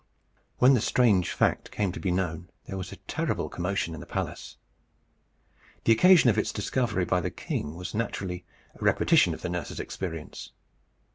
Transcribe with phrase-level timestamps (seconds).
[0.57, 4.07] When the strange fact came to be known, there was a terrible commotion in the
[4.07, 4.57] palace.
[5.83, 8.43] The occasion of its discovery by the king was naturally
[8.73, 10.53] a repetition of the nurse's experience.